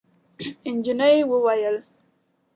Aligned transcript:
نجلۍ 0.75 1.15
وویل: 1.29 1.75